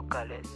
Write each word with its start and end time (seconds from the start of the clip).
locales. 0.00 0.48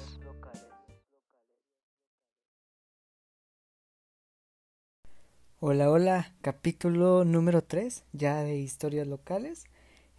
Hola, 5.60 5.90
hola, 5.90 6.34
capítulo 6.40 7.26
número 7.26 7.62
3 7.62 8.04
ya 8.12 8.42
de 8.42 8.56
historias 8.56 9.06
locales. 9.06 9.64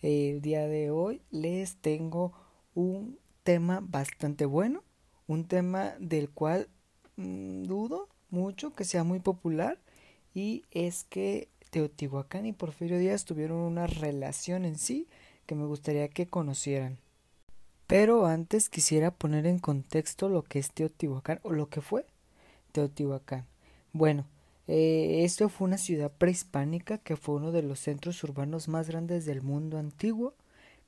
El 0.01 0.41
día 0.41 0.68
de 0.68 0.91
hoy 0.91 1.23
les 1.32 1.77
tengo 1.77 2.33
un 2.75 3.18
tema 3.41 3.79
bastante 3.82 4.46
bueno, 4.46 4.83
un 5.25 5.47
tema 5.47 5.96
del 6.00 6.29
cual 6.29 6.69
mm, 7.15 7.64
dudo 7.64 8.10
mucho 8.29 8.73
que 8.73 8.86
sea 8.86 9.04
muy 9.04 9.21
popular 9.21 9.79
y 10.36 10.65
es 10.69 11.04
que 11.04 11.50
Teotihuacán 11.71 12.46
y 12.46 12.54
Porfirio 12.54 13.00
Díaz 13.00 13.25
tuvieron 13.25 13.57
una 13.57 13.87
relación 13.87 14.65
en 14.65 14.78
sí 14.78 15.07
que 15.47 15.55
me 15.55 15.65
gustaría 15.65 16.10
que 16.10 16.28
conocieran. 16.28 17.00
Pero 17.88 18.25
antes 18.25 18.70
quisiera 18.70 19.12
poner 19.12 19.46
en 19.46 19.60
contexto 19.60 20.28
lo 20.28 20.44
que 20.44 20.60
es 20.60 20.71
Teotihuacán 20.71 21.39
o 21.44 21.52
lo 21.52 21.70
que 21.70 21.82
fue 21.82 22.06
Teotihuacán. 22.71 23.46
Bueno, 23.94 24.25
eh, 24.68 25.21
esto 25.24 25.50
fue 25.50 25.68
una 25.68 25.78
ciudad 25.78 26.11
prehispánica 26.11 26.98
que 26.98 27.16
fue 27.16 27.36
uno 27.36 27.52
de 27.52 27.61
los 27.61 27.80
centros 27.80 28.24
urbanos 28.24 28.68
más 28.68 28.89
grandes 28.89 29.25
del 29.25 29.44
mundo 29.44 29.78
antiguo, 29.78 30.34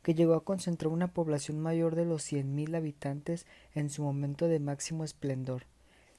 que 0.02 0.16
llegó 0.16 0.34
a 0.34 0.44
concentrar 0.44 0.92
una 0.92 1.14
población 1.14 1.60
mayor 1.60 1.96
de 1.96 2.06
los 2.06 2.23
100.000 2.32 2.76
habitantes 2.76 3.45
en 3.76 3.90
su 3.90 4.02
momento 4.02 4.48
de 4.48 4.59
máximo 4.59 5.04
esplendor. 5.04 5.66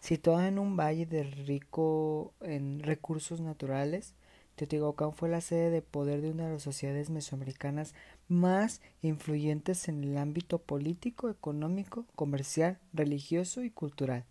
Situada 0.01 0.47
en 0.47 0.61
un 0.61 0.77
valle 0.77 1.07
de 1.07 1.25
rico 1.25 2.33
en 2.41 2.81
recursos 2.81 3.41
naturales, 3.41 4.15
Teotihuacán 4.55 5.13
fue 5.13 5.29
la 5.29 5.41
sede 5.41 5.70
de 5.70 5.83
poder 5.83 6.20
de 6.20 6.31
una 6.31 6.47
de 6.47 6.55
las 6.55 6.63
sociedades 6.63 7.11
mesoamericanas 7.11 7.95
más 8.29 8.81
influyentes 9.03 9.89
en 9.89 10.05
el 10.05 10.19
ámbito 10.19 10.59
político, 10.59 11.31
económico, 11.31 12.05
comercial, 12.15 12.79
religioso 12.93 13.62
y 13.62 13.70
cultural, 13.70 14.25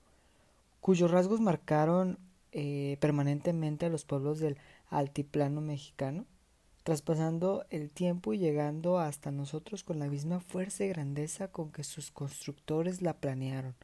cuyos 0.79 1.11
rasgos 1.11 1.41
marcaron 1.41 2.19
eh, 2.51 2.97
permanentemente 2.99 3.85
a 3.85 3.89
los 3.89 4.05
pueblos 4.05 4.39
del 4.39 4.57
altiplano 4.89 5.61
mexicano, 5.61 6.25
traspasando 6.83 7.65
el 7.69 7.89
tiempo 7.89 8.33
y 8.33 8.37
llegando 8.37 8.99
hasta 8.99 9.31
nosotros 9.31 9.83
con 9.83 9.99
la 9.99 10.07
misma 10.07 10.39
fuerza 10.39 10.85
y 10.85 10.89
grandeza 10.89 11.49
con 11.49 11.71
que 11.71 11.83
sus 11.83 12.11
constructores 12.11 13.01
la 13.01 13.13
planearon. 13.13 13.75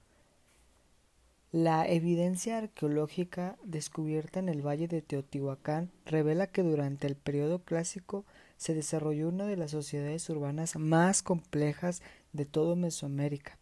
La 1.51 1.87
evidencia 1.87 2.57
arqueológica 2.57 3.57
descubierta 3.63 4.39
en 4.39 4.49
el 4.49 4.65
valle 4.65 4.87
de 4.87 5.01
Teotihuacán 5.01 5.91
revela 6.05 6.47
que 6.47 6.63
durante 6.63 7.05
el 7.05 7.15
periodo 7.15 7.59
clásico 7.59 8.25
se 8.63 8.73
desarrolló 8.73 9.27
una 9.27 9.45
de 9.45 9.57
las 9.57 9.71
sociedades 9.71 10.29
urbanas 10.29 10.77
más 10.77 11.21
complejas 11.21 12.01
de 12.31 12.45
todo 12.45 12.77
Mesoamérica, 12.77 13.59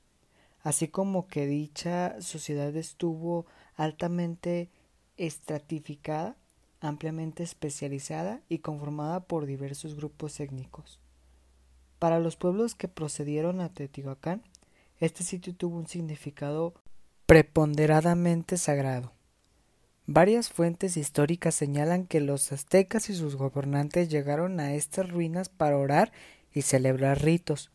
así 0.61 0.89
como 0.89 1.25
que 1.25 1.47
dicha 1.47 2.21
sociedad 2.21 2.75
estuvo 2.75 3.47
altamente 3.73 4.69
estratificada, 5.17 6.37
ampliamente 6.81 7.41
especializada 7.41 8.41
y 8.47 8.59
conformada 8.59 9.21
por 9.21 9.47
diversos 9.47 9.95
grupos 9.95 10.39
étnicos. 10.39 10.99
Para 11.97 12.19
los 12.19 12.35
pueblos 12.35 12.75
que 12.75 12.87
procedieron 12.87 13.59
a 13.59 13.73
Teotihuacán, 13.73 14.43
este 14.99 15.23
sitio 15.23 15.55
tuvo 15.55 15.77
un 15.77 15.87
significado 15.87 16.75
preponderadamente 17.25 18.55
sagrado. 18.55 19.13
Varias 20.13 20.49
fuentes 20.49 20.97
históricas 20.97 21.55
señalan 21.55 22.05
que 22.05 22.19
los 22.19 22.51
aztecas 22.51 23.09
y 23.09 23.15
sus 23.15 23.37
gobernantes 23.37 24.09
llegaron 24.09 24.59
a 24.59 24.73
estas 24.73 25.09
ruinas 25.09 25.47
para 25.47 25.77
orar 25.77 26.11
y 26.53 26.63
celebrar 26.63 27.23
ritos. 27.23 27.71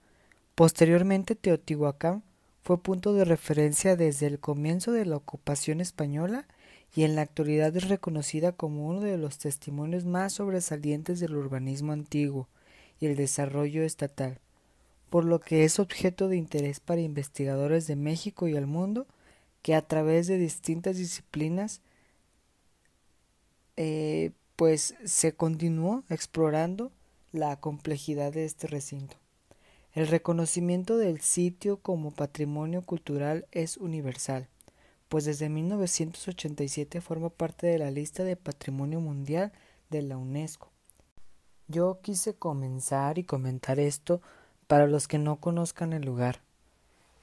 Posteriormente 0.54 1.34
Teotihuacán 1.34 2.22
fue 2.62 2.82
punto 2.82 3.14
de 3.14 3.24
referencia 3.24 3.96
desde 3.96 4.26
el 4.26 4.38
comienzo 4.38 4.92
de 4.92 5.06
la 5.06 5.16
ocupación 5.16 5.80
española 5.80 6.46
y 6.94 7.04
en 7.04 7.16
la 7.16 7.22
actualidad 7.22 7.74
es 7.74 7.88
reconocida 7.88 8.52
como 8.52 8.86
uno 8.86 9.00
de 9.00 9.16
los 9.16 9.38
testimonios 9.38 10.04
más 10.04 10.34
sobresalientes 10.34 11.20
del 11.20 11.36
urbanismo 11.36 11.94
antiguo 11.94 12.48
y 13.00 13.06
el 13.06 13.16
desarrollo 13.16 13.82
estatal, 13.82 14.40
por 15.08 15.24
lo 15.24 15.40
que 15.40 15.64
es 15.64 15.78
objeto 15.78 16.28
de 16.28 16.36
interés 16.36 16.80
para 16.80 17.00
investigadores 17.00 17.86
de 17.86 17.96
México 17.96 18.46
y 18.46 18.56
el 18.56 18.66
mundo 18.66 19.06
que 19.62 19.74
a 19.74 19.80
través 19.80 20.26
de 20.26 20.36
distintas 20.36 20.98
disciplinas 20.98 21.80
eh, 23.76 24.32
pues 24.56 24.94
se 25.04 25.34
continuó 25.34 26.04
explorando 26.08 26.92
la 27.32 27.56
complejidad 27.60 28.32
de 28.32 28.44
este 28.44 28.66
recinto. 28.66 29.16
El 29.92 30.08
reconocimiento 30.08 30.98
del 30.98 31.20
sitio 31.20 31.78
como 31.78 32.10
patrimonio 32.10 32.82
cultural 32.82 33.46
es 33.52 33.76
universal, 33.76 34.48
pues 35.08 35.24
desde 35.24 35.48
1987 35.48 37.00
forma 37.00 37.30
parte 37.30 37.66
de 37.66 37.78
la 37.78 37.90
lista 37.90 38.24
de 38.24 38.36
Patrimonio 38.36 39.00
Mundial 39.00 39.52
de 39.90 40.02
la 40.02 40.16
UNESCO. 40.16 40.70
Yo 41.68 42.00
quise 42.02 42.34
comenzar 42.34 43.18
y 43.18 43.24
comentar 43.24 43.80
esto 43.80 44.20
para 44.66 44.86
los 44.86 45.08
que 45.08 45.18
no 45.18 45.36
conozcan 45.36 45.92
el 45.92 46.04
lugar, 46.04 46.40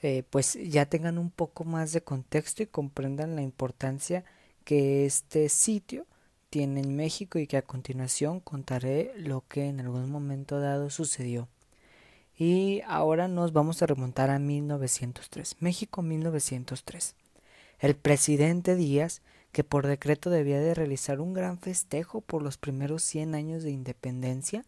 eh, 0.02 0.24
pues 0.30 0.58
ya 0.62 0.86
tengan 0.86 1.18
un 1.18 1.30
poco 1.30 1.64
más 1.64 1.94
de 1.94 2.02
contexto 2.02 2.62
y 2.62 2.68
comprendan 2.68 3.36
la 3.36 3.42
importancia 3.42 4.26
que 4.66 5.06
este 5.06 5.48
sitio 5.48 6.06
tiene 6.54 6.82
en 6.82 6.96
México 6.96 7.40
y 7.40 7.48
que 7.48 7.58
a 7.58 7.64
continuación 7.64 8.40
contaré 8.40 9.12
lo 9.18 9.44
que 9.48 9.66
en 9.66 9.80
algún 9.80 10.12
momento 10.12 10.60
dado 10.60 10.92
sucedió. 10.92 11.48
Y 12.38 12.82
ahora 12.86 13.28
nos 13.28 13.54
vamos 13.54 13.82
a 13.82 13.88
remontar 13.88 14.30
a 14.30 14.38
1903, 14.38 15.56
México 15.62 16.04
1903. 16.04 17.16
El 17.80 17.96
presidente 17.96 18.76
Díaz, 18.76 19.24
que 19.52 19.64
por 19.64 19.88
decreto 19.88 20.30
debía 20.30 20.60
de 20.60 20.76
realizar 20.76 21.22
un 21.22 21.34
gran 21.34 21.58
festejo 21.58 22.22
por 22.22 22.44
los 22.44 22.58
primeros 22.58 23.02
100 23.02 23.34
años 23.34 23.64
de 23.64 23.72
independencia, 23.72 24.64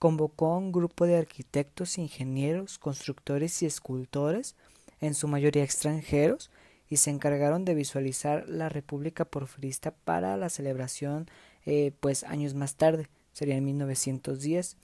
convocó 0.00 0.54
a 0.54 0.58
un 0.58 0.72
grupo 0.72 1.06
de 1.06 1.18
arquitectos, 1.18 1.98
ingenieros, 1.98 2.78
constructores 2.78 3.62
y 3.62 3.66
escultores 3.66 4.56
en 5.00 5.14
su 5.14 5.28
mayoría 5.28 5.62
extranjeros, 5.62 6.50
y 6.88 6.96
se 6.96 7.10
encargaron 7.10 7.64
de 7.64 7.74
visualizar 7.74 8.48
la 8.48 8.68
República 8.68 9.24
Porfirista 9.24 9.92
para 9.92 10.36
la 10.36 10.48
celebración 10.48 11.26
eh, 11.66 11.92
pues 12.00 12.24
años 12.24 12.54
más 12.54 12.76
tarde, 12.76 13.08
sería 13.32 13.56
en 13.56 13.64
1910, 13.64 14.76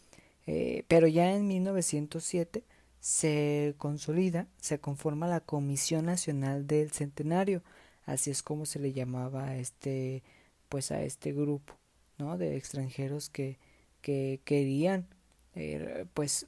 eh, 0.46 0.84
pero 0.88 1.06
ya 1.06 1.32
en 1.32 1.46
1907 1.46 2.64
se 3.00 3.74
consolida, 3.78 4.48
se 4.60 4.78
conforma 4.78 5.26
la 5.28 5.40
Comisión 5.40 6.06
Nacional 6.06 6.66
del 6.66 6.90
Centenario, 6.90 7.62
así 8.04 8.30
es 8.30 8.42
como 8.42 8.66
se 8.66 8.78
le 8.78 8.92
llamaba 8.92 9.48
a 9.48 9.56
este 9.56 10.22
pues 10.68 10.90
a 10.90 11.02
este 11.02 11.32
grupo, 11.32 11.74
¿no? 12.18 12.36
de 12.36 12.56
extranjeros 12.56 13.30
que, 13.30 13.58
que 14.00 14.40
querían 14.44 15.06
eh, 15.54 16.04
pues 16.14 16.46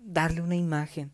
darle 0.00 0.40
una 0.40 0.56
imagen 0.56 1.12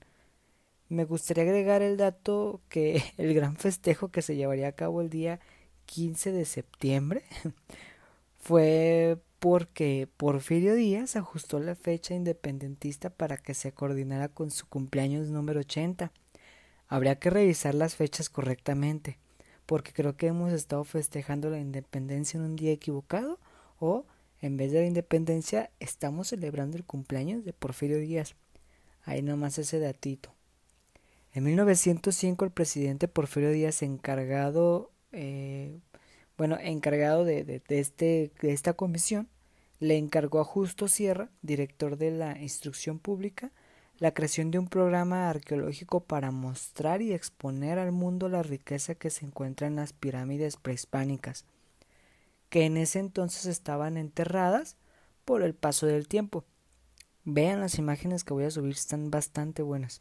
me 0.89 1.05
gustaría 1.05 1.45
agregar 1.45 1.83
el 1.83 1.97
dato 1.97 2.61
que 2.69 3.03
el 3.19 3.35
gran 3.35 3.57
festejo 3.57 4.09
que 4.09 4.23
se 4.23 4.37
llevaría 4.37 4.69
a 4.69 4.73
cabo 4.73 5.01
el 5.01 5.11
día 5.11 5.41
15 5.87 6.33
de 6.33 6.45
septiembre 6.45 7.25
fue 8.39 9.19
porque 9.39 10.09
Porfirio 10.17 10.75
Díaz 10.75 11.17
ajustó 11.17 11.61
la 11.61 11.75
fecha 11.75 12.15
independentista 12.15 13.11
para 13.11 13.37
que 13.37 13.55
se 13.55 13.73
coordinara 13.73 14.29
con 14.29 14.51
su 14.51 14.67
cumpleaños 14.67 15.29
número 15.29 15.61
80. 15.61 16.11
Habría 16.89 17.19
que 17.19 17.31
revisar 17.31 17.75
las 17.75 17.97
fechas 17.97 18.31
correctamente, 18.31 19.19
porque 19.67 19.93
creo 19.93 20.17
que 20.17 20.29
hemos 20.29 20.53
estado 20.53 20.85
festejando 20.85 21.50
la 21.50 21.59
independencia 21.59 22.39
en 22.39 22.44
un 22.44 22.56
día 22.56 22.73
equivocado 22.73 23.39
o 23.79 24.05
en 24.41 24.56
vez 24.56 24.73
de 24.73 24.81
la 24.81 24.87
independencia 24.87 25.71
estamos 25.81 26.29
celebrando 26.29 26.77
el 26.77 26.85
cumpleaños 26.85 27.44
de 27.44 27.53
Porfirio 27.53 27.99
Díaz. 27.99 28.37
Ahí 29.05 29.23
nomás 29.23 29.59
ese 29.59 29.79
datito. 29.79 30.36
En 31.37 31.44
1905 31.44 32.47
el 32.47 32.50
presidente 32.50 33.09
Porfirio 33.09 33.50
Díaz 33.50 33.83
encargado, 33.83 34.91
eh, 35.12 35.81
bueno, 36.38 36.56
encargado 36.59 37.27
de, 37.27 37.44
de, 37.44 37.62
este, 37.79 38.33
de 38.41 38.53
esta 38.55 38.73
comisión, 38.73 39.29
le 39.79 39.99
encargó 39.99 40.41
a 40.41 40.44
Justo 40.44 40.88
Sierra, 40.88 41.29
director 41.43 41.99
de 41.99 42.11
la 42.11 42.38
instrucción 42.41 42.99
pública, 42.99 43.53
la 43.99 44.15
creación 44.15 44.50
de 44.50 44.59
un 44.59 44.69
programa 44.69 45.29
arqueológico 45.29 46.00
para 46.00 46.31
mostrar 46.31 47.03
y 47.03 47.12
exponer 47.12 47.79
al 47.79 47.93
mundo 47.93 48.31
la 48.31 48.43
riqueza 48.43 48.94
que 48.94 49.11
se 49.11 49.27
encuentra 49.27 49.67
en 49.67 49.77
las 49.77 49.93
pirámides 49.93 50.56
prehispánicas, 50.56 51.44
que 52.49 52.65
en 52.65 52.79
ese 52.79 52.99
entonces 52.99 53.44
estaban 53.44 53.99
enterradas 53.99 54.79
por 55.27 55.43
el 55.43 55.53
paso 55.53 55.85
del 55.85 56.09
tiempo. 56.09 56.47
Vean 57.25 57.61
las 57.61 57.75
imágenes 57.79 58.25
que 58.25 58.32
voy 58.32 58.44
a 58.44 58.50
subir, 58.50 58.73
están 58.73 59.11
bastante 59.11 59.61
buenas. 59.61 60.00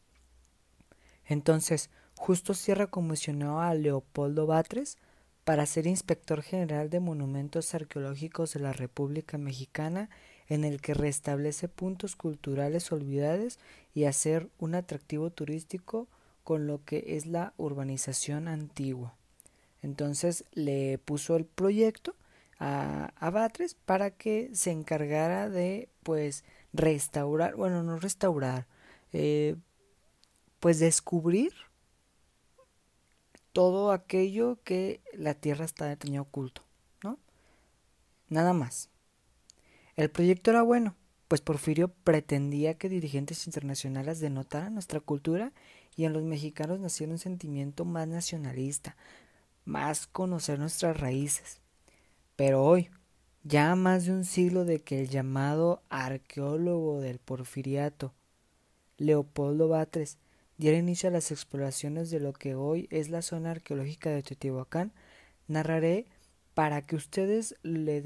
Entonces, 1.28 1.90
Justo 2.18 2.54
Sierra 2.54 2.88
comisionó 2.88 3.62
a 3.62 3.74
Leopoldo 3.74 4.48
Batres 4.48 4.98
para 5.44 5.66
ser 5.66 5.86
inspector 5.86 6.42
general 6.42 6.90
de 6.90 7.00
monumentos 7.00 7.76
arqueológicos 7.76 8.54
de 8.54 8.62
la 8.62 8.74
República 8.74 9.38
Mexicana, 9.38 10.10
en 10.48 10.64
el 10.64 10.82
que 10.82 10.94
restablece 10.94 11.68
puntos 11.68 12.16
culturales 12.16 12.92
olvidados 12.92 13.60
y 13.94 14.06
hacer 14.06 14.50
un 14.60 14.76
atractivo 14.76 15.30
turístico 15.30 16.08
con 16.44 16.68
lo 16.68 16.84
que 16.84 17.04
es 17.16 17.26
la 17.26 17.54
urbanización 17.58 18.48
antigua. 18.48 19.16
Entonces 19.82 20.46
le 20.54 20.98
puso 21.00 21.36
el 21.36 21.46
proyecto 21.46 22.16
a, 22.60 23.12
Batres 23.32 23.76
para 23.76 24.10
que 24.12 24.50
se 24.54 24.72
encargara 24.72 25.50
de 25.50 25.90
pues 26.04 26.44
restaurar, 26.74 27.56
bueno, 27.56 27.84
no 27.84 27.98
restaurar, 27.98 28.66
eh, 29.14 29.56
pues 30.66 30.80
descubrir 30.80 31.54
todo 33.54 33.92
aquello 33.92 34.58
que 34.64 35.00
la 35.14 35.36
Tierra 35.36 35.64
está 35.64 35.96
tenía 35.96 36.22
oculto, 36.22 36.64
¿no? 37.04 37.20
Nada 38.30 38.52
más. 38.54 38.90
El 39.96 40.10
proyecto 40.10 40.50
era 40.50 40.64
bueno, 40.64 40.96
pues 41.28 41.42
Porfirio 41.42 41.90
pretendía 41.90 42.80
que 42.80 42.90
dirigentes 42.90 43.46
internacionales 43.46 44.20
denotaran 44.20 44.74
nuestra 44.74 45.00
cultura 45.02 45.54
y 45.96 46.06
en 46.06 46.14
los 46.14 46.24
mexicanos 46.24 46.80
nació 46.80 47.08
un 47.10 47.20
sentimiento 47.20 47.86
más 47.86 48.08
nacionalista, 48.08 48.98
más 49.66 50.08
conocer 50.08 50.58
nuestras 50.58 51.00
raíces. 51.00 51.62
Pero 52.36 52.64
hoy, 52.64 52.90
ya 53.44 53.76
más 53.76 54.06
de 54.06 54.14
un 54.14 54.26
siglo 54.26 54.66
de 54.66 54.82
que 54.82 55.00
el 55.00 55.10
llamado 55.10 55.84
arqueólogo 55.90 57.02
del 57.02 57.20
porfiriato, 57.20 58.16
Leopoldo 58.98 59.68
Batres, 59.68 60.18
diera 60.58 60.78
inicio 60.78 61.10
a 61.10 61.12
las 61.12 61.32
exploraciones 61.32 62.10
de 62.10 62.20
lo 62.20 62.34
que 62.34 62.56
hoy 62.56 62.88
es 62.92 63.10
la 63.10 63.22
zona 63.22 63.52
arqueológica 63.52 64.10
de 64.10 64.24
Teotihuacán, 64.24 64.94
narraré 65.48 66.06
para 66.54 66.82
que 66.82 66.96
ustedes 66.96 67.56
le 67.64 68.02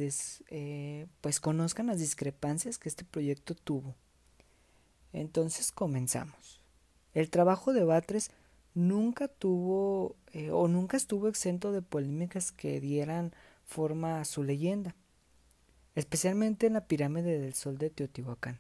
eh, 0.50 1.08
pues 1.22 1.40
conozcan 1.40 1.88
las 1.88 2.00
discrepancias 2.00 2.80
que 2.80 2.90
este 2.90 3.06
proyecto 3.06 3.54
tuvo. 3.54 3.96
Entonces 5.14 5.72
comenzamos. 5.72 6.60
El 7.14 7.30
trabajo 7.30 7.74
de 7.74 7.84
Batres 7.84 8.32
nunca 8.74 9.28
tuvo 9.28 10.16
eh, 10.34 10.52
o 10.52 10.68
nunca 10.68 10.98
estuvo 10.98 11.28
exento 11.28 11.72
de 11.72 11.82
polémicas 11.82 12.52
que 12.52 12.80
dieran 12.80 13.34
forma 13.66 14.20
a 14.20 14.26
su 14.26 14.44
leyenda, 14.44 14.96
especialmente 15.96 16.66
en 16.66 16.74
la 16.74 16.88
pirámide 16.88 17.40
del 17.40 17.54
Sol 17.54 17.78
de 17.78 17.92
Teotihuacán, 17.92 18.60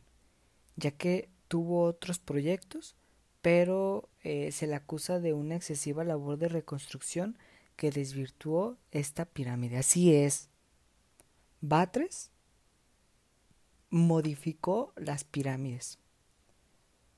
ya 0.75 0.91
que 0.91 1.29
tuvo 1.47 1.83
otros 1.83 2.19
proyectos, 2.19 2.95
pero 3.41 4.09
eh, 4.23 4.51
se 4.51 4.67
le 4.67 4.75
acusa 4.75 5.19
de 5.19 5.33
una 5.33 5.55
excesiva 5.55 6.03
labor 6.03 6.37
de 6.37 6.49
reconstrucción 6.49 7.37
que 7.75 7.91
desvirtuó 7.91 8.77
esta 8.91 9.25
pirámide. 9.25 9.77
Así 9.77 10.13
es. 10.13 10.49
Batres 11.61 12.31
modificó 13.89 14.93
las 14.95 15.23
pirámides. 15.23 15.99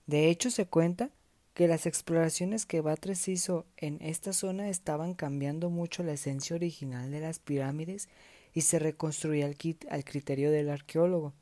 De 0.06 0.30
hecho, 0.30 0.52
se 0.52 0.68
cuenta 0.68 1.12
que 1.54 1.68
las 1.68 1.86
exploraciones 1.86 2.66
que 2.66 2.82
Batres 2.82 3.28
hizo 3.28 3.66
en 3.78 3.98
esta 4.02 4.34
zona 4.34 4.70
estaban 4.70 5.14
cambiando 5.14 5.70
mucho 5.70 6.04
la 6.04 6.14
esencia 6.14 6.56
original 6.56 7.12
de 7.12 7.20
las 7.20 7.40
pirámides 7.40 8.08
y 8.54 8.62
se 8.62 8.80
reconstruía 8.80 9.46
al, 9.46 9.58
al 9.90 10.04
criterio 10.04 10.52
del 10.52 10.70
arqueólogo. 10.70 11.34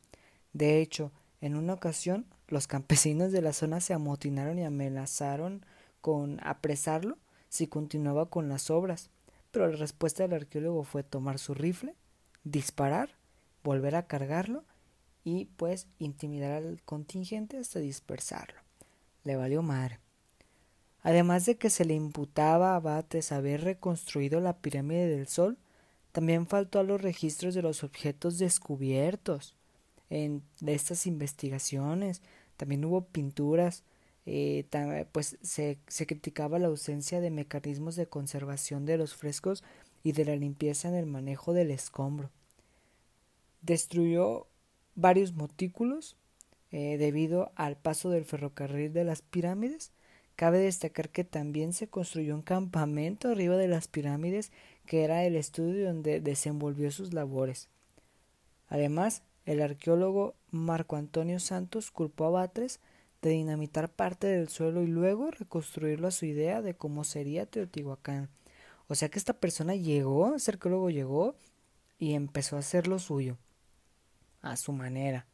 De 0.54 0.82
hecho, 0.82 1.12
en 1.42 1.56
una 1.56 1.74
ocasión, 1.74 2.26
los 2.50 2.68
campesinos 2.68 3.32
de 3.32 3.42
la 3.42 3.54
zona 3.54 3.80
se 3.80 3.94
amotinaron 3.94 4.60
y 4.60 4.66
amenazaron 4.66 5.66
con 6.02 6.40
apresarlo 6.44 7.18
si 7.48 7.68
continuaba 7.68 8.30
con 8.30 8.50
las 8.50 8.70
obras, 8.70 9.10
pero 9.52 9.68
la 9.68 9.78
respuesta 9.78 10.24
del 10.24 10.34
arqueólogo 10.34 10.84
fue 10.84 11.04
tomar 11.04 11.40
su 11.40 11.54
rifle, 11.54 11.96
disparar, 12.44 13.16
volver 13.64 13.96
a 13.96 14.08
cargarlo 14.08 14.64
y 15.24 15.46
pues 15.46 15.88
intimidar 15.98 16.52
al 16.52 16.82
contingente 16.84 17.58
hasta 17.58 17.80
dispersarlo 17.80 18.60
le 19.24 19.36
valió 19.36 19.62
madre. 19.62 20.00
Además 21.02 21.46
de 21.46 21.58
que 21.58 21.70
se 21.70 21.86
le 21.86 21.94
imputaba 21.94 22.76
a 22.76 22.80
Bates 22.80 23.32
haber 23.32 23.64
reconstruido 23.64 24.40
la 24.42 24.58
pirámide 24.58 25.08
del 25.08 25.28
Sol, 25.28 25.58
también 26.12 26.48
faltó 26.48 26.80
a 26.80 26.84
los 26.84 27.02
registros 27.02 27.54
de 27.54 27.62
los 27.62 27.84
objetos 27.84 28.38
descubiertos 28.38 29.56
en 30.10 30.44
estas 30.66 31.06
investigaciones. 31.06 32.22
También 32.60 32.84
hubo 32.84 33.06
pinturas, 33.06 33.86
eh, 34.26 34.66
pues 35.14 35.38
se, 35.42 35.80
se 35.88 36.06
criticaba 36.06 36.60
la 36.60 36.68
ausencia 36.68 37.22
de 37.22 37.32
mecanismos 37.32 37.96
de 37.96 38.06
conservación 38.06 38.86
de 38.86 38.98
los 38.98 39.16
frescos 39.16 39.64
y 40.04 40.12
de 40.12 40.26
la 40.26 40.36
limpieza 40.36 40.90
en 40.90 40.96
el 40.96 41.06
manejo 41.06 41.54
del 41.54 41.72
escombro. 41.72 42.32
Destruyó 43.62 44.48
varios 44.96 45.32
montículos 45.32 46.18
eh, 46.72 46.98
debido 46.98 47.54
al 47.56 47.78
paso 47.78 48.10
del 48.10 48.26
ferrocarril 48.26 48.92
de 48.92 49.06
las 49.06 49.22
pirámides. 49.22 49.94
Cabe 50.36 50.60
destacar 50.60 51.12
que 51.12 51.24
también 51.24 51.72
se 51.72 51.88
construyó 51.88 52.36
un 52.36 52.42
campamento 52.42 53.30
arriba 53.30 53.56
de 53.56 53.70
las 53.70 53.88
pirámides 53.88 54.52
que 54.86 55.06
era 55.06 55.24
el 55.24 55.38
estudio 55.38 55.86
donde 55.86 56.20
desenvolvió 56.20 56.92
sus 56.92 57.14
labores. 57.14 57.70
Además, 58.68 59.24
el 59.46 59.62
arqueólogo 59.62 60.36
Marco 60.52 60.96
Antonio 60.96 61.40
Santos 61.40 61.92
culpó 61.92 62.26
a 62.26 62.30
Batres 62.30 62.80
de 63.22 63.32
dinamitar 63.32 63.90
parte 63.90 64.28
del 64.28 64.50
suelo 64.50 64.84
y 64.84 64.88
luego 64.88 65.32
reconstruirlo 65.32 66.08
a 66.08 66.12
su 66.12 66.26
idea 66.26 66.62
de 66.62 66.76
cómo 66.76 67.04
sería 67.04 67.46
Teotihuacán. 67.46 68.30
O 68.88 68.96
sea 68.96 69.10
que 69.10 69.20
esta 69.20 69.34
persona 69.34 69.76
llegó, 69.76 70.36
ese 70.36 70.52
arqueólogo 70.52 70.90
llegó 70.90 71.36
y 72.00 72.14
empezó 72.14 72.56
a 72.56 72.60
hacer 72.60 72.88
lo 72.88 72.98
suyo, 72.98 73.38
a 74.42 74.56
su 74.56 74.72
manera 74.72 75.28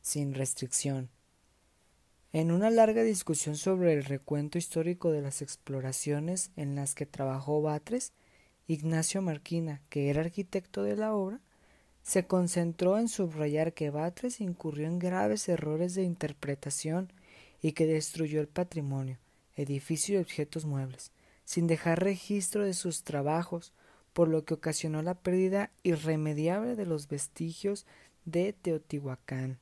sin 0.00 0.34
restricción. 0.34 1.10
En 2.32 2.50
una 2.50 2.70
larga 2.70 3.02
discusión 3.02 3.56
sobre 3.56 3.92
el 3.92 4.04
recuento 4.04 4.56
histórico 4.56 5.10
de 5.10 5.20
las 5.20 5.42
exploraciones 5.42 6.50
en 6.56 6.74
las 6.74 6.94
que 6.94 7.04
trabajó 7.04 7.60
Batres, 7.60 8.12
Ignacio 8.66 9.20
Marquina, 9.20 9.82
que 9.90 10.08
era 10.08 10.22
arquitecto 10.22 10.82
de 10.82 10.96
la 10.96 11.14
obra, 11.14 11.40
se 12.02 12.26
concentró 12.26 12.98
en 12.98 13.08
subrayar 13.08 13.74
que 13.74 13.90
Batres 13.90 14.40
incurrió 14.40 14.86
en 14.86 14.98
graves 14.98 15.48
errores 15.48 15.94
de 15.94 16.02
interpretación 16.02 17.12
y 17.60 17.72
que 17.72 17.86
destruyó 17.86 18.40
el 18.40 18.48
patrimonio, 18.48 19.18
edificio 19.54 20.16
y 20.16 20.22
objetos 20.22 20.64
muebles, 20.64 21.12
sin 21.44 21.66
dejar 21.66 22.02
registro 22.02 22.64
de 22.64 22.74
sus 22.74 23.04
trabajos, 23.04 23.72
por 24.12 24.28
lo 24.28 24.44
que 24.44 24.54
ocasionó 24.54 25.00
la 25.02 25.14
pérdida 25.14 25.70
irremediable 25.82 26.76
de 26.76 26.86
los 26.86 27.08
vestigios 27.08 27.86
de 28.24 28.52
Teotihuacán. 28.52 29.58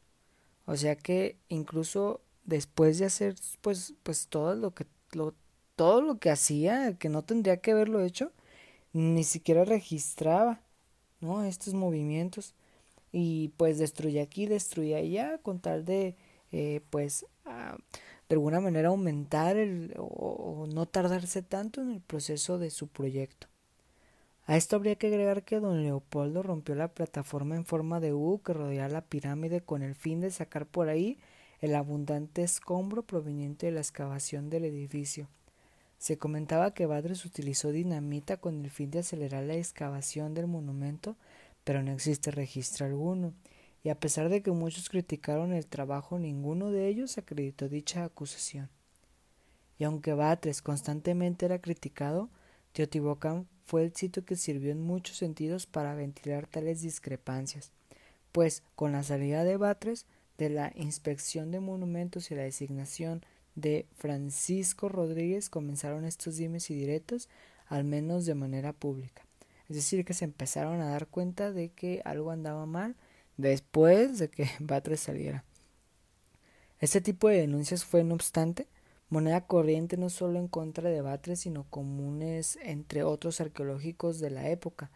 O 0.65 0.77
sea 0.77 0.97
que 0.97 1.37
incluso 1.49 2.21
después 2.45 2.99
de 2.99 3.07
hacer 3.07 3.35
pues 3.61 3.95
pues 4.03 4.27
todo 4.29 4.55
lo 4.55 4.75
que 4.75 4.87
lo, 5.13 5.35
todo 5.77 6.01
lo 6.01 6.19
que 6.19 6.31
hacía, 6.31 6.97
que 6.99 7.09
no 7.09 7.23
tendría 7.23 7.59
que 7.59 7.73
haberlo 7.73 8.01
hecho, 8.03 8.33
ni 8.93 9.25
siquiera 9.25 9.65
registraba, 9.65 10.63
¿no? 11.21 11.45
estos 11.45 11.75
movimientos 11.75 12.55
y 13.13 13.49
pues 13.57 13.79
destruía 13.79 14.23
aquí, 14.23 14.47
destruía 14.47 14.99
allá 14.99 15.39
con 15.39 15.61
tal 15.61 15.85
de 15.85 16.17
eh, 16.53 16.81
pues 16.91 17.27
de 17.45 18.35
alguna 18.35 18.61
manera 18.61 18.89
aumentar 18.89 19.57
el, 19.57 19.95
o 19.97 20.67
no 20.73 20.87
tardarse 20.87 21.43
tanto 21.43 21.81
en 21.83 21.91
el 21.91 22.01
proceso 22.01 22.59
de 22.59 22.71
su 22.71 22.87
proyecto. 22.89 23.49
A 24.47 24.57
esto 24.57 24.75
habría 24.75 24.97
que 24.97 25.07
agregar 25.07 25.45
que 25.45 25.61
don 25.61 25.83
Leopoldo 25.83 26.43
rompió 26.43 26.75
la 26.75 26.89
plataforma 26.89 27.55
en 27.55 27.65
forma 27.65 28.01
de 28.01 28.13
U 28.13 28.41
que 28.45 28.53
rodeaba 28.53 28.89
la 28.89 29.01
pirámide 29.03 29.61
con 29.61 29.83
el 29.83 29.95
fin 29.95 30.21
de 30.21 30.33
sacar 30.33 30.67
por 30.67 30.89
ahí 30.89 31.19
el 31.61 31.75
abundante 31.75 32.43
escombro 32.43 33.03
proveniente 33.03 33.67
de 33.67 33.73
la 33.73 33.81
excavación 33.81 34.51
del 34.51 34.65
edificio. 34.65 35.29
Se 36.01 36.17
comentaba 36.17 36.73
que 36.73 36.87
Badres 36.87 37.27
utilizó 37.27 37.73
dinamita 37.73 38.39
con 38.39 38.65
el 38.65 38.71
fin 38.71 38.91
de 38.91 39.01
acelerar 39.01 39.45
la 39.45 39.57
excavación 39.57 40.33
del 40.33 40.47
monumento, 40.47 41.15
pero 41.63 41.83
no 41.83 41.93
existe 41.93 42.31
registro 42.31 42.87
alguno, 42.87 43.35
y 43.85 43.91
a 43.91 44.01
pesar 44.01 44.31
de 44.31 44.43
que 44.43 44.51
muchos 44.51 44.89
criticaron 44.89 45.53
el 45.53 45.67
trabajo, 45.67 46.19
ninguno 46.19 46.71
de 46.71 46.89
ellos 46.89 47.19
acreditó 47.19 47.69
dicha 47.69 48.03
acusación. 48.03 48.71
Y 49.79 49.85
aunque 49.85 50.15
Batres 50.15 50.63
constantemente 50.63 51.45
era 51.45 51.61
criticado, 51.61 52.31
Teotihuacán 52.73 53.47
fue 53.67 53.85
el 53.85 53.95
sitio 53.95 54.25
que 54.25 54.37
sirvió 54.37 54.73
en 54.73 54.81
muchos 54.81 55.19
sentidos 55.19 55.67
para 55.67 55.95
ventilar 55.95 56.47
tales 56.47 56.81
discrepancias, 56.81 57.73
pues 58.33 58.63
con 58.75 58.93
la 58.93 59.03
salida 59.03 59.45
de 59.45 59.59
Batres 59.59 60.07
de 60.39 60.49
la 60.49 60.73
inspección 60.77 61.51
de 61.51 61.61
monumentos 61.61 62.31
y 62.31 62.37
la 62.37 62.43
designación 62.45 63.23
de 63.55 63.87
Francisco 63.97 64.89
Rodríguez 64.89 65.51
comenzaron 65.51 66.05
estos 66.05 66.37
dimes 66.37 66.71
y 66.71 66.75
diretos, 66.75 67.29
al 67.67 67.85
menos 67.85 68.27
de 68.27 68.35
manera 68.35 68.73
pública. 68.73 69.25
Es 69.69 69.77
decir, 69.77 70.05
que 70.05 70.15
se 70.15 70.25
empezaron 70.25 70.81
a 70.81 70.91
dar 70.91 71.07
cuenta 71.07 71.53
de 71.53 71.71
que 71.71 72.03
algo 72.05 72.31
andaba 72.31 72.67
mal 72.67 72.97
después 73.37 74.19
de 74.19 74.29
que 74.29 74.49
Batres 74.61 75.01
saliera. 75.01 75.45
Este 76.81 77.01
tipo 77.01 77.29
de 77.29 77.39
denuncias 77.39 77.85
fue, 77.85 78.03
no 78.03 78.15
obstante, 78.15 78.67
moneda 79.11 79.47
corriente 79.47 79.97
no 79.97 80.09
solo 80.09 80.39
en 80.39 80.49
contra 80.49 80.89
de 80.89 81.03
Batres, 81.03 81.41
sino 81.41 81.65
comunes 81.65 82.59
entre 82.63 83.03
otros 83.03 83.41
arqueológicos 83.41 84.19
de 84.19 84.31
la 84.31 84.49
época. 84.49 84.91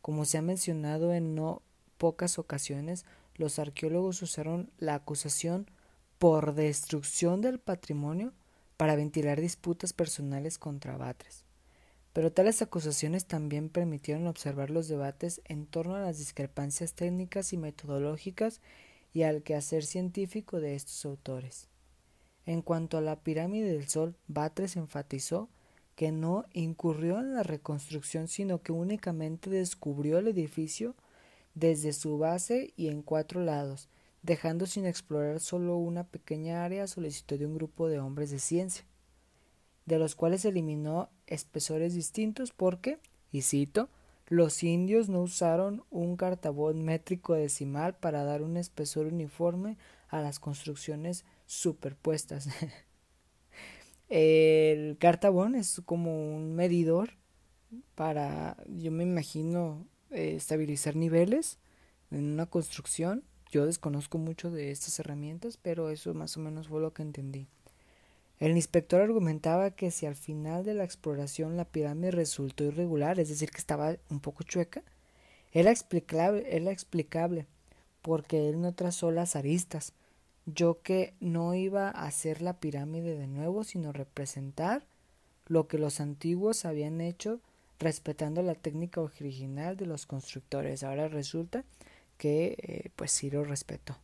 Como 0.00 0.24
se 0.24 0.38
ha 0.38 0.42
mencionado 0.42 1.12
en 1.12 1.34
no 1.34 1.62
pocas 1.98 2.38
ocasiones, 2.38 3.04
los 3.34 3.58
arqueólogos 3.58 4.22
usaron 4.22 4.70
la 4.78 4.94
acusación 4.94 5.68
por 6.18 6.54
destrucción 6.54 7.40
del 7.40 7.58
patrimonio 7.58 8.32
para 8.76 8.96
ventilar 8.96 9.40
disputas 9.40 9.92
personales 9.92 10.58
contra 10.58 10.96
Batres. 10.96 11.44
Pero 12.12 12.32
tales 12.32 12.62
acusaciones 12.62 13.26
también 13.26 13.68
permitieron 13.68 14.26
observar 14.26 14.70
los 14.70 14.88
debates 14.88 15.42
en 15.44 15.66
torno 15.66 15.96
a 15.96 16.00
las 16.00 16.18
discrepancias 16.18 16.94
técnicas 16.94 17.52
y 17.52 17.58
metodológicas 17.58 18.60
y 19.12 19.22
al 19.22 19.42
quehacer 19.42 19.84
científico 19.84 20.60
de 20.60 20.74
estos 20.74 21.04
autores. 21.04 21.68
En 22.46 22.62
cuanto 22.62 22.96
a 22.96 23.00
la 23.02 23.16
pirámide 23.16 23.72
del 23.72 23.88
Sol, 23.88 24.16
Batres 24.28 24.76
enfatizó 24.76 25.50
que 25.94 26.12
no 26.12 26.44
incurrió 26.52 27.18
en 27.18 27.34
la 27.34 27.42
reconstrucción, 27.42 28.28
sino 28.28 28.62
que 28.62 28.72
únicamente 28.72 29.50
descubrió 29.50 30.18
el 30.18 30.28
edificio 30.28 30.94
desde 31.54 31.92
su 31.92 32.18
base 32.18 32.72
y 32.76 32.88
en 32.88 33.02
cuatro 33.02 33.40
lados, 33.40 33.88
dejando 34.26 34.66
sin 34.66 34.84
explorar 34.86 35.40
solo 35.40 35.76
una 35.76 36.04
pequeña 36.04 36.64
área 36.64 36.86
solicitó 36.86 37.38
de 37.38 37.46
un 37.46 37.54
grupo 37.54 37.88
de 37.88 38.00
hombres 38.00 38.30
de 38.30 38.40
ciencia, 38.40 38.84
de 39.86 39.98
los 39.98 40.14
cuales 40.14 40.44
eliminó 40.44 41.08
espesores 41.26 41.94
distintos 41.94 42.52
porque, 42.52 42.98
y 43.30 43.42
cito, 43.42 43.88
los 44.26 44.64
indios 44.64 45.08
no 45.08 45.22
usaron 45.22 45.84
un 45.90 46.16
cartabón 46.16 46.84
métrico 46.84 47.34
decimal 47.34 47.96
para 47.96 48.24
dar 48.24 48.42
un 48.42 48.56
espesor 48.56 49.06
uniforme 49.06 49.78
a 50.08 50.20
las 50.20 50.40
construcciones 50.40 51.24
superpuestas. 51.46 52.48
El 54.08 54.98
cartabón 54.98 55.54
es 55.54 55.80
como 55.84 56.34
un 56.36 56.54
medidor 56.56 57.10
para, 57.94 58.56
yo 58.66 58.90
me 58.90 59.04
imagino, 59.04 59.86
eh, 60.10 60.34
estabilizar 60.36 60.96
niveles 60.96 61.58
en 62.10 62.24
una 62.24 62.46
construcción. 62.46 63.22
Yo 63.50 63.66
desconozco 63.66 64.18
mucho 64.18 64.50
de 64.50 64.70
estas 64.70 64.98
herramientas, 64.98 65.58
pero 65.60 65.90
eso 65.90 66.12
más 66.14 66.36
o 66.36 66.40
menos 66.40 66.68
fue 66.68 66.80
lo 66.80 66.92
que 66.92 67.02
entendí. 67.02 67.46
El 68.38 68.52
inspector 68.52 69.00
argumentaba 69.00 69.70
que 69.70 69.90
si 69.90 70.04
al 70.04 70.16
final 70.16 70.64
de 70.64 70.74
la 70.74 70.84
exploración 70.84 71.56
la 71.56 71.64
pirámide 71.64 72.10
resultó 72.10 72.64
irregular, 72.64 73.18
es 73.18 73.28
decir, 73.28 73.50
que 73.50 73.58
estaba 73.58 73.96
un 74.10 74.20
poco 74.20 74.42
chueca, 74.42 74.82
era 75.52 75.70
explicable, 75.70 76.44
era 76.54 76.70
explicable 76.70 77.46
porque 78.02 78.48
él 78.48 78.60
no 78.60 78.74
trazó 78.74 79.10
las 79.10 79.36
aristas, 79.36 79.92
yo 80.44 80.80
que 80.82 81.14
no 81.18 81.54
iba 81.54 81.88
a 81.88 82.06
hacer 82.06 82.42
la 82.42 82.60
pirámide 82.60 83.16
de 83.16 83.26
nuevo, 83.26 83.64
sino 83.64 83.92
representar 83.92 84.84
lo 85.46 85.66
que 85.66 85.78
los 85.78 86.00
antiguos 86.00 86.64
habían 86.64 87.00
hecho 87.00 87.40
respetando 87.78 88.42
la 88.42 88.54
técnica 88.54 89.00
original 89.00 89.76
de 89.76 89.86
los 89.86 90.06
constructores. 90.06 90.82
Ahora 90.82 91.08
resulta 91.08 91.64
que 92.16 92.56
eh, 92.58 92.90
pues 92.96 93.22
lo 93.24 93.44
respetó. 93.44 93.96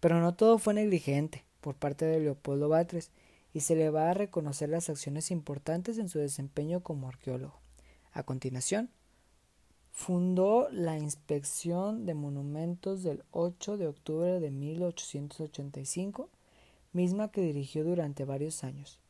Pero 0.00 0.20
no 0.20 0.34
todo 0.34 0.58
fue 0.58 0.74
negligente 0.74 1.44
por 1.60 1.74
parte 1.74 2.04
de 2.04 2.20
Leopoldo 2.20 2.68
Batres 2.68 3.10
y 3.52 3.60
se 3.60 3.74
le 3.74 3.90
va 3.90 4.10
a 4.10 4.14
reconocer 4.14 4.68
las 4.68 4.88
acciones 4.90 5.30
importantes 5.30 5.98
en 5.98 6.08
su 6.08 6.18
desempeño 6.18 6.82
como 6.82 7.08
arqueólogo. 7.08 7.58
A 8.12 8.22
continuación, 8.22 8.90
Fundó 9.96 10.68
la 10.72 10.98
Inspección 10.98 12.04
de 12.04 12.12
Monumentos 12.12 13.02
del 13.02 13.24
8 13.30 13.78
de 13.78 13.86
octubre 13.86 14.40
de 14.40 14.50
1885, 14.50 16.28
misma 16.92 17.30
que 17.30 17.40
dirigió 17.40 17.82
durante 17.82 18.26
varios 18.26 18.62
años. 18.62 19.00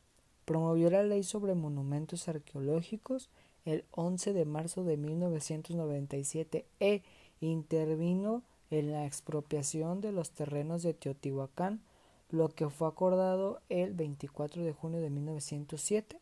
Promovió 0.45 0.89
la 0.89 1.03
ley 1.03 1.23
sobre 1.23 1.55
monumentos 1.55 2.29
arqueológicos 2.29 3.29
el 3.65 3.83
11 3.91 4.31
de 4.31 4.45
marzo 4.45 4.85
de 4.85 4.95
1997 4.95 6.65
e 6.79 7.03
intervino 7.41 8.43
en 8.69 8.91
la 8.91 9.05
expropiación 9.05 10.01
de 10.01 10.11
los 10.11 10.31
terrenos 10.31 10.83
de 10.83 10.93
Teotihuacán, 10.93 11.81
lo 12.29 12.49
que 12.49 12.69
fue 12.69 12.87
acordado 12.87 13.61
el 13.69 13.93
24 13.93 14.63
de 14.63 14.73
junio 14.73 14.99
de 14.99 15.09
1907. 15.09 16.19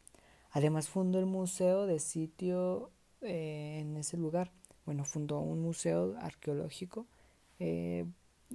Además 0.52 0.88
fundó 0.88 1.20
el 1.20 1.26
Museo 1.26 1.86
de 1.86 2.00
Sitio 2.00 2.92
eh, 3.22 3.80
en 3.82 3.98
ese 3.98 4.18
lugar. 4.18 4.52
Bueno, 4.86 5.04
fundó 5.04 5.40
un 5.40 5.62
museo 5.62 6.16
arqueológico 6.20 7.08
eh, 7.60 8.06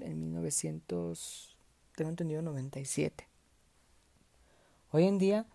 en 0.00 0.20
1900, 0.20 1.56
tengo 1.96 2.10
entendido, 2.10 2.42
97. 2.42 3.26
Hoy 4.92 5.04
en 5.04 5.18
día, 5.18 5.46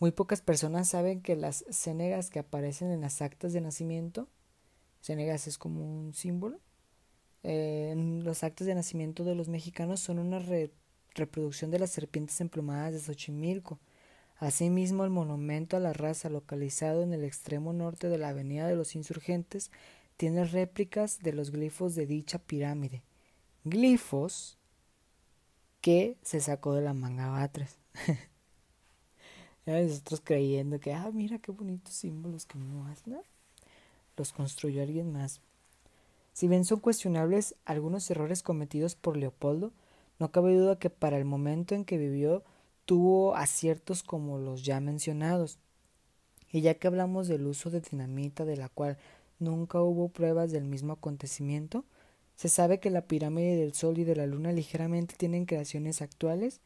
muy 0.00 0.10
pocas 0.10 0.40
personas 0.40 0.88
saben 0.88 1.20
que 1.20 1.36
las 1.36 1.64
cénegas 1.70 2.30
que 2.30 2.40
aparecen 2.40 2.90
en 2.90 3.00
las 3.00 3.22
actas 3.22 3.52
de 3.52 3.60
nacimiento, 3.60 4.28
cénegas 5.04 5.46
es 5.46 5.58
como 5.58 5.84
un 5.84 6.14
símbolo, 6.14 6.60
eh, 7.42 7.94
los 8.24 8.42
actos 8.42 8.66
de 8.66 8.74
nacimiento 8.74 9.22
de 9.22 9.34
los 9.34 9.48
mexicanos 9.48 10.00
son 10.00 10.18
una 10.18 10.38
reproducción 11.14 11.70
de 11.70 11.78
las 11.78 11.90
serpientes 11.90 12.40
emplumadas 12.40 12.94
de 12.94 13.00
Xochimilco. 13.00 13.78
Asimismo, 14.38 15.04
el 15.04 15.10
monumento 15.10 15.76
a 15.76 15.80
la 15.80 15.92
raza 15.92 16.30
localizado 16.30 17.02
en 17.02 17.12
el 17.12 17.22
extremo 17.22 17.72
norte 17.74 18.08
de 18.08 18.18
la 18.18 18.30
Avenida 18.30 18.66
de 18.66 18.76
los 18.76 18.96
Insurgentes 18.96 19.70
tiene 20.16 20.44
réplicas 20.44 21.20
de 21.20 21.34
los 21.34 21.50
glifos 21.50 21.94
de 21.94 22.06
dicha 22.06 22.38
pirámide. 22.38 23.02
Glifos 23.64 24.58
que 25.82 26.16
se 26.22 26.40
sacó 26.40 26.72
de 26.74 26.80
la 26.80 26.94
manga 26.94 27.28
Batres. 27.28 27.78
Nosotros 29.66 30.22
creyendo 30.24 30.80
que, 30.80 30.94
ah, 30.94 31.10
mira 31.12 31.38
qué 31.38 31.52
bonitos 31.52 31.94
símbolos 31.94 32.46
que 32.46 32.58
no 32.58 32.86
hacen. 32.86 33.18
Los 34.16 34.32
construyó 34.32 34.82
alguien 34.82 35.12
más. 35.12 35.40
Si 36.32 36.48
bien 36.48 36.64
son 36.64 36.80
cuestionables 36.80 37.54
algunos 37.64 38.10
errores 38.10 38.42
cometidos 38.42 38.96
por 38.96 39.16
Leopoldo, 39.16 39.72
no 40.18 40.30
cabe 40.30 40.54
duda 40.54 40.78
que 40.78 40.90
para 40.90 41.16
el 41.16 41.24
momento 41.24 41.74
en 41.74 41.84
que 41.84 41.98
vivió 41.98 42.44
tuvo 42.84 43.34
aciertos 43.36 44.02
como 44.02 44.38
los 44.38 44.64
ya 44.64 44.80
mencionados. 44.80 45.58
Y 46.50 46.60
ya 46.60 46.74
que 46.74 46.86
hablamos 46.86 47.28
del 47.28 47.46
uso 47.46 47.70
de 47.70 47.80
dinamita, 47.80 48.44
de 48.44 48.56
la 48.56 48.68
cual 48.68 48.98
nunca 49.38 49.80
hubo 49.80 50.08
pruebas 50.08 50.52
del 50.52 50.64
mismo 50.64 50.92
acontecimiento, 50.92 51.84
se 52.36 52.48
sabe 52.48 52.80
que 52.80 52.90
la 52.90 53.06
pirámide 53.06 53.56
del 53.56 53.74
Sol 53.74 53.98
y 53.98 54.04
de 54.04 54.16
la 54.16 54.26
Luna 54.26 54.52
ligeramente 54.52 55.14
tienen 55.16 55.46
creaciones 55.46 56.02
actuales 56.02 56.60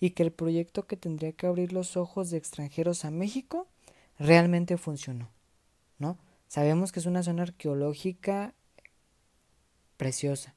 y 0.00 0.10
que 0.10 0.22
el 0.22 0.32
proyecto 0.32 0.86
que 0.86 0.96
tendría 0.96 1.32
que 1.32 1.46
abrir 1.46 1.72
los 1.72 1.96
ojos 1.96 2.30
de 2.30 2.36
extranjeros 2.36 3.04
a 3.04 3.10
México 3.10 3.66
realmente 4.18 4.76
funcionó. 4.76 5.30
¿No? 5.98 6.18
Sabemos 6.54 6.92
que 6.92 7.00
es 7.00 7.06
una 7.06 7.24
zona 7.24 7.42
arqueológica 7.42 8.54
preciosa 9.96 10.54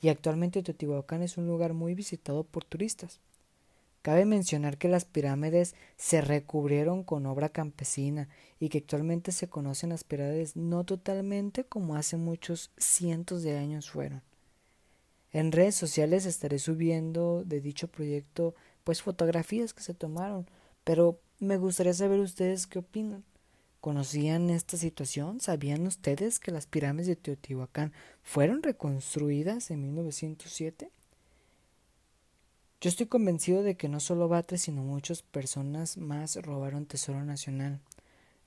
y 0.00 0.08
actualmente 0.08 0.62
Teotihuacán 0.62 1.22
es 1.22 1.36
un 1.36 1.46
lugar 1.46 1.74
muy 1.74 1.94
visitado 1.94 2.42
por 2.42 2.64
turistas. 2.64 3.20
Cabe 4.00 4.24
mencionar 4.24 4.78
que 4.78 4.88
las 4.88 5.04
pirámides 5.04 5.74
se 5.98 6.22
recubrieron 6.22 7.04
con 7.04 7.26
obra 7.26 7.50
campesina 7.50 8.30
y 8.58 8.70
que 8.70 8.78
actualmente 8.78 9.30
se 9.30 9.46
conocen 9.46 9.90
las 9.90 10.04
pirámides 10.04 10.56
no 10.56 10.84
totalmente 10.84 11.64
como 11.64 11.96
hace 11.96 12.16
muchos 12.16 12.70
cientos 12.78 13.42
de 13.42 13.58
años 13.58 13.90
fueron. 13.90 14.22
En 15.32 15.52
redes 15.52 15.74
sociales 15.74 16.24
estaré 16.24 16.58
subiendo 16.58 17.44
de 17.44 17.60
dicho 17.60 17.88
proyecto 17.88 18.54
pues 18.84 19.02
fotografías 19.02 19.74
que 19.74 19.82
se 19.82 19.92
tomaron, 19.92 20.48
pero 20.82 21.20
me 21.40 21.58
gustaría 21.58 21.92
saber 21.92 22.20
ustedes 22.20 22.66
qué 22.66 22.78
opinan. 22.78 23.22
¿Conocían 23.86 24.50
esta 24.50 24.76
situación? 24.76 25.40
¿Sabían 25.40 25.86
ustedes 25.86 26.40
que 26.40 26.50
las 26.50 26.66
pirámides 26.66 27.06
de 27.06 27.14
Teotihuacán 27.14 27.92
fueron 28.24 28.64
reconstruidas 28.64 29.70
en 29.70 29.80
1907? 29.80 30.90
Yo 32.80 32.88
estoy 32.90 33.06
convencido 33.06 33.62
de 33.62 33.76
que 33.76 33.88
no 33.88 34.00
solo 34.00 34.26
Batres, 34.26 34.62
sino 34.62 34.82
muchas 34.82 35.22
personas 35.22 35.98
más 35.98 36.34
robaron 36.34 36.86
tesoro 36.86 37.22
nacional. 37.22 37.78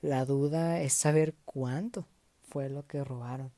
La 0.02 0.26
duda 0.26 0.82
es 0.82 0.92
saber 0.92 1.36
cuánto 1.46 2.06
fue 2.50 2.68
lo 2.68 2.86
que 2.86 3.02
robaron. 3.06 3.54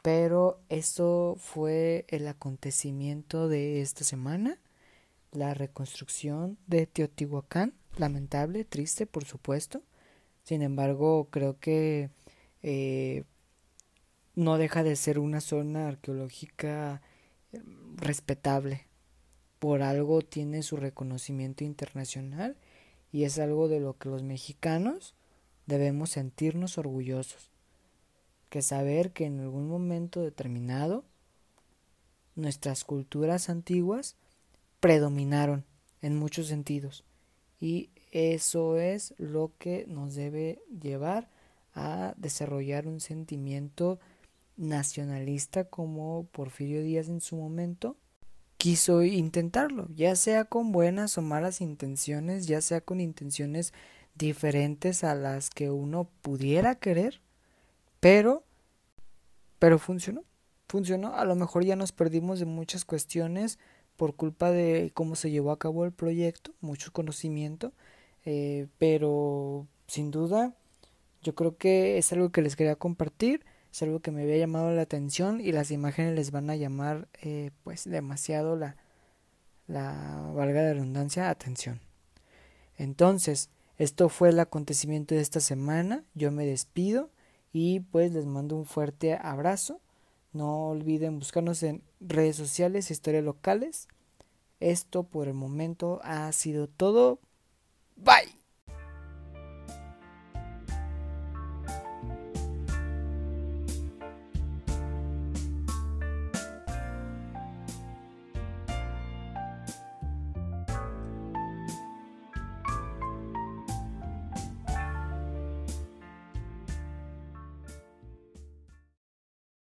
Pero 0.00 0.60
esto 0.68 1.34
fue 1.40 2.06
el 2.06 2.28
acontecimiento 2.28 3.48
de 3.48 3.80
esta 3.80 4.04
semana, 4.04 4.60
la 5.32 5.54
reconstrucción 5.54 6.56
de 6.68 6.86
Teotihuacán, 6.86 7.74
lamentable, 7.96 8.64
triste, 8.64 9.06
por 9.06 9.24
supuesto. 9.24 9.82
Sin 10.48 10.62
embargo, 10.62 11.28
creo 11.30 11.60
que 11.60 12.08
eh, 12.62 13.24
no 14.34 14.56
deja 14.56 14.82
de 14.82 14.96
ser 14.96 15.18
una 15.18 15.42
zona 15.42 15.88
arqueológica 15.88 17.02
eh, 17.52 17.60
respetable 17.96 18.86
por 19.58 19.82
algo 19.82 20.22
tiene 20.22 20.62
su 20.62 20.78
reconocimiento 20.78 21.64
internacional 21.64 22.56
y 23.12 23.24
es 23.24 23.38
algo 23.38 23.68
de 23.68 23.80
lo 23.80 23.98
que 23.98 24.08
los 24.08 24.22
mexicanos 24.22 25.14
debemos 25.66 26.08
sentirnos 26.08 26.78
orgullosos. 26.78 27.50
Que 28.48 28.62
saber 28.62 29.12
que 29.12 29.26
en 29.26 29.40
algún 29.40 29.68
momento 29.68 30.22
determinado 30.22 31.04
nuestras 32.36 32.84
culturas 32.84 33.50
antiguas 33.50 34.16
predominaron 34.80 35.66
en 36.00 36.16
muchos 36.16 36.46
sentidos 36.46 37.04
y 37.60 37.90
eso 38.12 38.78
es 38.78 39.14
lo 39.18 39.52
que 39.58 39.86
nos 39.88 40.14
debe 40.14 40.60
llevar 40.68 41.28
a 41.74 42.14
desarrollar 42.16 42.86
un 42.86 43.00
sentimiento 43.00 43.98
nacionalista 44.56 45.64
como 45.64 46.26
Porfirio 46.32 46.82
Díaz 46.82 47.08
en 47.08 47.20
su 47.20 47.36
momento 47.36 47.96
quiso 48.56 49.04
intentarlo, 49.04 49.86
ya 49.94 50.16
sea 50.16 50.44
con 50.44 50.72
buenas 50.72 51.16
o 51.16 51.22
malas 51.22 51.60
intenciones, 51.60 52.46
ya 52.46 52.60
sea 52.60 52.80
con 52.80 53.00
intenciones 53.00 53.72
diferentes 54.16 55.04
a 55.04 55.14
las 55.14 55.50
que 55.50 55.70
uno 55.70 56.10
pudiera 56.22 56.74
querer, 56.74 57.20
pero 58.00 58.42
pero 59.58 59.78
funcionó. 59.78 60.24
Funcionó, 60.68 61.14
a 61.16 61.24
lo 61.24 61.34
mejor 61.34 61.64
ya 61.64 61.76
nos 61.76 61.92
perdimos 61.92 62.38
de 62.38 62.44
muchas 62.44 62.84
cuestiones 62.84 63.58
por 63.96 64.14
culpa 64.14 64.50
de 64.50 64.92
cómo 64.94 65.16
se 65.16 65.30
llevó 65.30 65.50
a 65.50 65.58
cabo 65.58 65.84
el 65.84 65.92
proyecto, 65.92 66.52
mucho 66.60 66.92
conocimiento, 66.92 67.72
eh, 68.30 68.66
pero 68.76 69.66
sin 69.86 70.10
duda 70.10 70.52
yo 71.22 71.34
creo 71.34 71.56
que 71.56 71.96
es 71.96 72.12
algo 72.12 72.30
que 72.30 72.42
les 72.42 72.56
quería 72.56 72.76
compartir 72.76 73.42
es 73.72 73.82
algo 73.82 74.00
que 74.00 74.10
me 74.10 74.22
había 74.22 74.36
llamado 74.36 74.70
la 74.70 74.82
atención 74.82 75.40
y 75.40 75.50
las 75.52 75.70
imágenes 75.70 76.14
les 76.14 76.30
van 76.30 76.50
a 76.50 76.56
llamar 76.56 77.08
eh, 77.22 77.52
pues 77.64 77.88
demasiado 77.88 78.54
la, 78.54 78.76
la 79.66 80.30
valga 80.34 80.60
de 80.60 80.74
redundancia 80.74 81.30
atención. 81.30 81.80
Entonces, 82.76 83.48
esto 83.78 84.10
fue 84.10 84.28
el 84.28 84.40
acontecimiento 84.40 85.14
de 85.14 85.22
esta 85.22 85.40
semana, 85.40 86.04
yo 86.14 86.30
me 86.30 86.44
despido 86.44 87.10
y 87.52 87.80
pues 87.80 88.12
les 88.12 88.26
mando 88.26 88.56
un 88.56 88.66
fuerte 88.66 89.14
abrazo. 89.14 89.80
No 90.34 90.68
olviden 90.68 91.18
buscarnos 91.18 91.62
en 91.62 91.82
redes 91.98 92.36
sociales, 92.36 92.90
historias 92.90 93.24
locales. 93.24 93.88
Esto 94.60 95.04
por 95.04 95.28
el 95.28 95.34
momento 95.34 96.00
ha 96.02 96.30
sido 96.32 96.68
todo. 96.68 97.20
Bye. 98.02 98.37